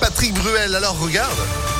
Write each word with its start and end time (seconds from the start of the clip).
Patrick 0.00 0.34
Bruel, 0.34 0.74
alors 0.74 0.98
regarde. 0.98 1.75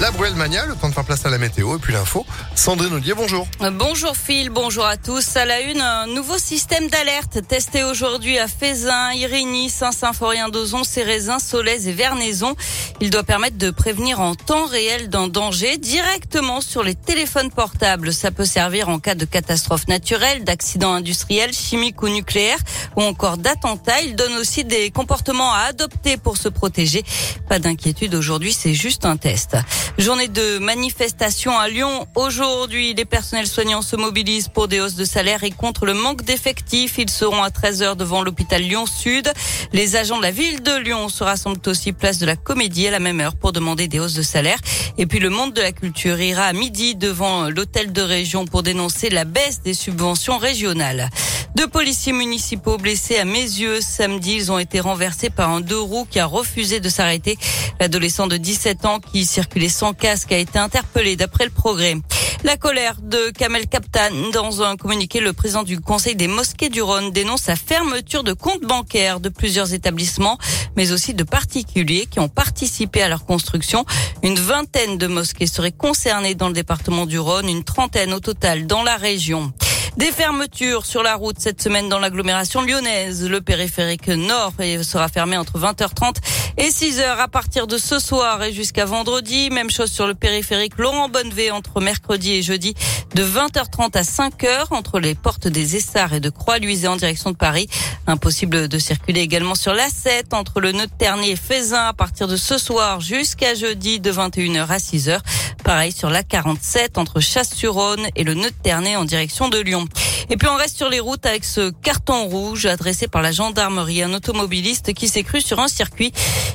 La 0.00 0.10
Bruel 0.12 0.34
Mania, 0.34 0.64
le 0.64 0.76
temps 0.76 0.88
de 0.88 0.94
faire 0.94 1.04
place 1.04 1.26
à 1.26 1.28
la 1.28 1.36
météo 1.36 1.76
et 1.76 1.78
puis 1.78 1.92
l'info. 1.92 2.24
Sandrine 2.54 2.94
Ollier, 2.94 3.12
bonjour. 3.12 3.46
Bonjour 3.72 4.16
Phil, 4.16 4.48
bonjour 4.48 4.86
à 4.86 4.96
tous. 4.96 5.36
À 5.36 5.44
la 5.44 5.60
une, 5.60 5.82
un 5.82 6.06
nouveau 6.06 6.38
système 6.38 6.88
d'alerte 6.88 7.46
testé 7.46 7.84
aujourd'hui 7.84 8.38
à 8.38 8.48
Fézin, 8.48 9.12
Irigny, 9.12 9.68
Saint-Symphorien 9.68 10.48
d'Ozon, 10.48 10.84
Cérézin, 10.84 11.38
Solèze 11.38 11.86
et 11.86 11.92
Vernaison. 11.92 12.56
Il 13.02 13.10
doit 13.10 13.24
permettre 13.24 13.58
de 13.58 13.70
prévenir 13.70 14.20
en 14.20 14.34
temps 14.34 14.64
réel 14.64 15.10
d'un 15.10 15.28
danger 15.28 15.76
directement 15.76 16.62
sur 16.62 16.82
les 16.82 16.94
téléphones 16.94 17.50
portables. 17.50 18.14
Ça 18.14 18.30
peut 18.30 18.46
servir 18.46 18.88
en 18.88 19.00
cas 19.00 19.14
de 19.14 19.26
catastrophe 19.26 19.86
naturelle, 19.86 20.44
d'accident 20.44 20.94
industriel, 20.94 21.52
chimique 21.52 22.00
ou 22.00 22.08
nucléaire 22.08 22.58
ou 22.96 23.02
encore 23.02 23.36
d'attentat. 23.36 24.00
Il 24.00 24.16
donne 24.16 24.34
aussi 24.38 24.64
des 24.64 24.90
comportements 24.90 25.52
à 25.52 25.66
adopter 25.68 26.16
pour 26.16 26.38
se 26.38 26.48
protéger. 26.48 27.04
Pas 27.50 27.58
d'inquiétude 27.58 28.14
aujourd'hui, 28.14 28.54
c'est 28.54 28.74
juste 28.74 29.04
un 29.04 29.18
test. 29.18 29.58
Journée 29.98 30.28
de 30.28 30.58
manifestation 30.58 31.58
à 31.58 31.68
Lyon. 31.68 32.06
Aujourd'hui, 32.14 32.94
les 32.94 33.04
personnels 33.04 33.46
soignants 33.46 33.82
se 33.82 33.96
mobilisent 33.96 34.48
pour 34.48 34.66
des 34.66 34.80
hausses 34.80 34.94
de 34.94 35.04
salaire 35.04 35.44
et 35.44 35.50
contre 35.50 35.84
le 35.84 35.92
manque 35.92 36.22
d'effectifs. 36.22 36.96
Ils 36.96 37.10
seront 37.10 37.42
à 37.42 37.50
13h 37.50 37.96
devant 37.96 38.22
l'hôpital 38.22 38.62
Lyon 38.62 38.86
Sud. 38.86 39.30
Les 39.72 39.96
agents 39.96 40.16
de 40.16 40.22
la 40.22 40.30
ville 40.30 40.62
de 40.62 40.76
Lyon 40.76 41.08
se 41.08 41.22
rassemblent 41.22 41.60
aussi 41.66 41.92
place 41.92 42.18
de 42.18 42.26
la 42.26 42.36
Comédie 42.36 42.88
à 42.88 42.92
la 42.92 42.98
même 42.98 43.20
heure 43.20 43.36
pour 43.36 43.52
demander 43.52 43.88
des 43.88 44.00
hausses 44.00 44.14
de 44.14 44.22
salaire. 44.22 44.58
Et 44.96 45.06
puis 45.06 45.18
le 45.18 45.28
monde 45.28 45.52
de 45.52 45.60
la 45.60 45.72
culture 45.72 46.18
ira 46.20 46.44
à 46.44 46.52
midi 46.52 46.94
devant 46.94 47.50
l'hôtel 47.50 47.92
de 47.92 48.02
région 48.02 48.46
pour 48.46 48.62
dénoncer 48.62 49.10
la 49.10 49.24
baisse 49.24 49.60
des 49.62 49.74
subventions 49.74 50.38
régionales. 50.38 51.10
Deux 51.56 51.66
policiers 51.66 52.12
municipaux 52.12 52.78
blessés 52.78 53.18
à 53.18 53.24
mes 53.24 53.42
yeux 53.42 53.80
samedi. 53.80 54.34
Ils 54.34 54.52
ont 54.52 54.58
été 54.58 54.78
renversés 54.80 55.30
par 55.30 55.50
un 55.50 55.60
deux 55.60 55.80
roues 55.80 56.06
qui 56.08 56.20
a 56.20 56.26
refusé 56.26 56.80
de 56.80 56.88
s'arrêter. 56.88 57.36
L'adolescent 57.80 58.28
de 58.28 58.36
17 58.36 58.84
ans 58.86 59.00
qui 59.00 59.26
circulait 59.26 59.68
sans 59.68 59.92
casque 59.92 60.32
a 60.32 60.38
été 60.38 60.58
interpellé 60.58 61.16
d'après 61.16 61.44
le 61.44 61.50
progrès. 61.50 61.96
La 62.44 62.56
colère 62.56 62.96
de 63.02 63.30
Kamel 63.36 63.66
Kaptan. 63.66 64.30
Dans 64.32 64.62
un 64.62 64.76
communiqué, 64.76 65.20
le 65.20 65.32
président 65.32 65.62
du 65.62 65.80
Conseil 65.80 66.14
des 66.14 66.28
mosquées 66.28 66.70
du 66.70 66.80
Rhône 66.80 67.10
dénonce 67.10 67.48
la 67.48 67.56
fermeture 67.56 68.22
de 68.24 68.32
comptes 68.32 68.62
bancaires 68.62 69.20
de 69.20 69.28
plusieurs 69.28 69.74
établissements, 69.74 70.38
mais 70.76 70.92
aussi 70.92 71.12
de 71.12 71.24
particuliers 71.24 72.06
qui 72.06 72.20
ont 72.20 72.28
participé 72.28 73.02
à 73.02 73.08
leur 73.08 73.26
construction. 73.26 73.84
Une 74.22 74.38
vingtaine 74.38 74.96
de 74.96 75.06
mosquées 75.06 75.46
seraient 75.46 75.72
concernées 75.72 76.34
dans 76.34 76.48
le 76.48 76.54
département 76.54 77.04
du 77.04 77.18
Rhône, 77.18 77.48
une 77.48 77.64
trentaine 77.64 78.14
au 78.14 78.20
total 78.20 78.66
dans 78.66 78.82
la 78.82 78.96
région. 78.96 79.52
Des 79.96 80.12
fermetures 80.12 80.86
sur 80.86 81.02
la 81.02 81.16
route 81.16 81.36
cette 81.38 81.60
semaine 81.60 81.88
dans 81.88 81.98
l'agglomération 81.98 82.62
lyonnaise. 82.62 83.28
Le 83.28 83.40
périphérique 83.40 84.06
nord 84.06 84.52
sera 84.82 85.08
fermé 85.08 85.36
entre 85.36 85.58
20h30 85.58 86.14
et 86.58 86.68
6h 86.68 87.18
à 87.18 87.26
partir 87.26 87.66
de 87.66 87.76
ce 87.76 87.98
soir 87.98 88.42
et 88.44 88.52
jusqu'à 88.52 88.84
vendredi. 88.84 89.50
Même 89.50 89.68
chose 89.68 89.90
sur 89.90 90.06
le 90.06 90.14
périphérique 90.14 90.78
Laurent 90.78 91.08
Bonnevé 91.08 91.50
entre 91.50 91.80
mercredi 91.80 92.34
et 92.34 92.42
jeudi 92.42 92.74
de 93.14 93.24
20h30 93.24 93.96
à 93.96 94.02
5h 94.02 94.66
entre 94.70 95.00
les 95.00 95.16
portes 95.16 95.48
des 95.48 95.74
Essarts 95.74 96.14
et 96.14 96.20
de 96.20 96.30
Croix-Luisée 96.30 96.86
en 96.86 96.96
direction 96.96 97.32
de 97.32 97.36
Paris. 97.36 97.68
Impossible 98.06 98.68
de 98.68 98.78
circuler 98.78 99.20
également 99.20 99.56
sur 99.56 99.74
l'A7 99.74 100.34
entre 100.34 100.60
le 100.60 100.70
nœud 100.70 100.86
de 100.86 100.92
Ternier 100.96 101.32
et 101.32 101.36
Fézin 101.36 101.86
à 101.88 101.92
partir 101.92 102.28
de 102.28 102.36
ce 102.36 102.58
soir 102.58 103.00
jusqu'à 103.00 103.54
jeudi 103.54 103.98
de 103.98 104.12
21h 104.12 104.68
à 104.68 104.78
6h. 104.78 105.18
Pareil 105.64 105.92
sur 105.92 106.10
la 106.10 106.22
47 106.22 106.98
entre 106.98 107.20
Chasse-sur-Rhône 107.20 108.06
et 108.16 108.24
le 108.24 108.34
nœud 108.34 108.50
de 108.50 108.54
Ternay 108.62 108.96
en 108.96 109.04
direction 109.04 109.48
de 109.48 109.58
Lyon. 109.58 109.86
Et 110.30 110.36
puis 110.36 110.48
on 110.48 110.56
reste 110.56 110.76
sur 110.76 110.88
les 110.88 111.00
routes 111.00 111.26
avec 111.26 111.44
ce 111.44 111.70
carton 111.70 112.24
rouge 112.24 112.66
adressé 112.66 113.08
par 113.08 113.22
la 113.22 113.32
gendarmerie, 113.32 114.02
un 114.02 114.14
automobiliste 114.14 114.92
qui 114.94 115.08
s'est 115.08 115.22
cru 115.22 115.40
sur 115.40 115.60
un 115.60 115.68
circuit. 115.68 116.12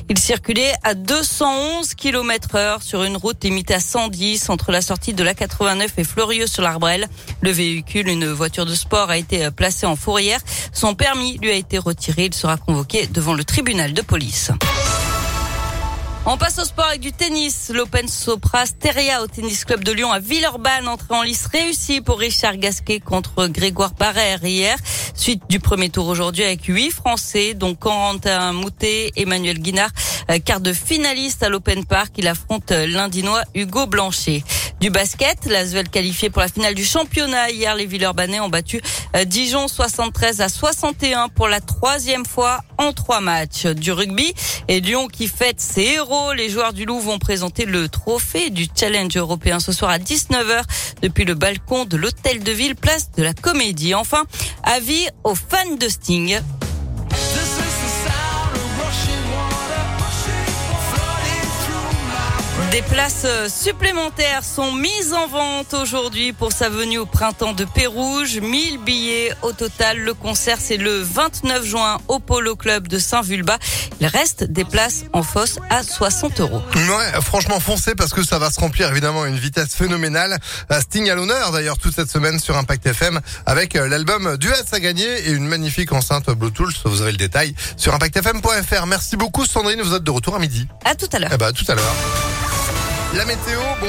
Il 0.08 0.18
circulait 0.18 0.72
à 0.82 0.94
211 0.94 1.94
km 1.94 2.54
heure 2.56 2.82
sur 2.82 3.04
une 3.04 3.16
route 3.16 3.42
limitée 3.44 3.74
à 3.74 3.80
110 3.80 4.50
entre 4.50 4.72
la 4.72 4.80
sortie 4.80 5.14
de 5.14 5.22
la 5.22 5.34
89 5.34 5.92
et 5.98 6.04
Fleurieux 6.04 6.46
sur 6.46 6.62
l'Arbrel. 6.62 7.08
Le 7.40 7.50
véhicule, 7.50 8.08
une 8.08 8.26
voiture 8.32 8.66
de 8.66 8.74
sport, 8.74 9.10
a 9.10 9.18
été 9.18 9.50
placé 9.50 9.86
en 9.86 9.96
fourrière. 9.96 10.40
Son 10.72 10.94
permis 10.94 11.38
lui 11.38 11.50
a 11.50 11.54
été 11.54 11.78
retiré. 11.78 12.26
Il 12.26 12.34
sera 12.34 12.56
convoqué 12.56 13.06
devant 13.06 13.34
le 13.34 13.44
tribunal 13.44 13.92
de 13.92 14.02
police. 14.02 14.50
On 16.28 16.36
passe 16.36 16.58
au 16.58 16.64
sport 16.64 16.86
avec 16.86 17.00
du 17.00 17.12
tennis. 17.12 17.70
L'Open 17.72 18.08
Sopra 18.08 18.66
Steria 18.66 19.22
au 19.22 19.28
Tennis 19.28 19.64
Club 19.64 19.84
de 19.84 19.92
Lyon 19.92 20.10
à 20.10 20.18
Villeurbanne. 20.18 20.88
Entrée 20.88 21.14
en 21.14 21.22
lice 21.22 21.46
réussie 21.46 22.00
pour 22.00 22.18
Richard 22.18 22.56
Gasquet 22.56 22.98
contre 22.98 23.46
Grégoire 23.46 23.94
Barrère 23.94 24.44
hier. 24.44 24.76
Suite 25.14 25.42
du 25.48 25.60
premier 25.60 25.88
tour 25.88 26.08
aujourd'hui 26.08 26.42
avec 26.42 26.64
huit 26.64 26.90
Français, 26.90 27.54
dont 27.54 27.76
Corentin 27.76 28.52
Moutet, 28.52 29.12
Emmanuel 29.14 29.60
Guinard, 29.60 29.90
euh, 30.28 30.40
quart 30.44 30.60
de 30.60 30.72
finaliste 30.72 31.44
à 31.44 31.48
l'Open 31.48 31.84
Park. 31.84 32.14
Il 32.18 32.26
affronte 32.26 32.72
l'Indinois 32.72 33.42
Hugo 33.54 33.86
Blanchet. 33.86 34.42
Du 34.80 34.90
basket, 34.90 35.46
l'Asvel 35.46 35.88
qualifié 35.88 36.28
pour 36.28 36.42
la 36.42 36.48
finale 36.48 36.74
du 36.74 36.84
championnat. 36.84 37.50
Hier, 37.50 37.74
les 37.74 37.86
Villeurbanais 37.86 38.40
ont 38.40 38.50
battu 38.50 38.82
euh, 39.16 39.24
Dijon 39.24 39.68
73 39.68 40.42
à 40.42 40.50
61 40.50 41.30
pour 41.30 41.48
la 41.48 41.60
troisième 41.60 42.26
fois 42.26 42.60
en 42.76 42.92
trois 42.92 43.20
matchs. 43.20 43.64
Du 43.66 43.90
rugby 43.90 44.34
et 44.68 44.80
Lyon 44.80 45.08
qui 45.08 45.28
fête 45.28 45.62
ses 45.62 45.82
héros. 45.82 46.34
Les 46.34 46.50
joueurs 46.50 46.74
du 46.74 46.84
Loup 46.84 47.00
vont 47.00 47.18
présenter 47.18 47.64
le 47.64 47.88
trophée 47.88 48.50
du 48.50 48.66
challenge 48.78 49.16
européen 49.16 49.60
ce 49.60 49.72
soir 49.72 49.90
à 49.90 49.98
19h 49.98 50.62
depuis 51.00 51.24
le 51.24 51.34
balcon 51.34 51.86
de 51.86 51.96
l'hôtel 51.96 52.42
de 52.42 52.52
ville, 52.52 52.76
place 52.76 53.10
de 53.16 53.22
la 53.22 53.32
Comédie. 53.32 53.94
Enfin, 53.94 54.24
avis 54.62 55.08
aux 55.24 55.34
fans 55.34 55.76
de 55.80 55.88
Sting. 55.88 56.38
Des 62.76 62.82
places 62.82 63.22
euh, 63.24 63.48
supplémentaires 63.48 64.44
sont 64.44 64.70
mises 64.70 65.14
en 65.14 65.26
vente 65.28 65.72
aujourd'hui 65.72 66.34
pour 66.34 66.52
sa 66.52 66.68
venue 66.68 66.98
au 66.98 67.06
printemps 67.06 67.54
de 67.54 67.64
Pérouge. 67.64 68.38
1000 68.38 68.76
billets 68.84 69.32
au 69.40 69.52
total. 69.52 69.96
Le 70.00 70.12
concert, 70.12 70.58
c'est 70.60 70.76
le 70.76 71.00
29 71.00 71.64
juin 71.64 71.96
au 72.08 72.18
Polo 72.18 72.54
Club 72.54 72.86
de 72.86 72.98
Saint-Vulbas. 72.98 73.56
Il 74.00 74.06
reste 74.06 74.44
des 74.44 74.66
places 74.66 75.04
en 75.14 75.22
fosse 75.22 75.58
à 75.70 75.82
60 75.82 76.40
euros. 76.40 76.60
Ouais, 76.74 77.22
franchement, 77.22 77.60
foncez 77.60 77.94
parce 77.94 78.12
que 78.12 78.22
ça 78.22 78.38
va 78.38 78.50
se 78.50 78.60
remplir 78.60 78.90
évidemment 78.90 79.22
à 79.22 79.28
une 79.28 79.38
vitesse 79.38 79.74
phénoménale. 79.74 80.38
Sting 80.78 81.08
à 81.08 81.14
l'honneur 81.14 81.52
d'ailleurs 81.52 81.78
toute 81.78 81.94
cette 81.94 82.10
semaine 82.10 82.38
sur 82.38 82.58
Impact 82.58 82.84
FM 82.84 83.20
avec 83.46 83.74
euh, 83.74 83.88
l'album 83.88 84.36
Duets 84.36 84.52
à 84.72 84.80
gagner 84.80 85.26
et 85.26 85.30
une 85.30 85.46
magnifique 85.46 85.92
enceinte 85.92 86.28
Bluetooth. 86.28 86.74
Vous 86.84 87.00
aurez 87.00 87.12
le 87.12 87.16
détail 87.16 87.54
sur 87.78 87.94
impactfm.fr. 87.94 88.84
Merci 88.84 89.16
beaucoup 89.16 89.46
Sandrine, 89.46 89.80
vous 89.80 89.94
êtes 89.94 90.04
de 90.04 90.10
retour 90.10 90.36
à 90.36 90.38
midi. 90.38 90.68
À 90.84 90.94
tout 90.94 91.08
à 91.14 91.18
l'heure. 91.18 91.30
Eh 91.32 91.38
ben, 91.38 91.46
à 91.46 91.52
tout 91.52 91.64
à 91.68 91.74
l'heure. 91.74 92.35
La 93.16 93.24
météo. 93.24 93.60
Bon 93.80 93.84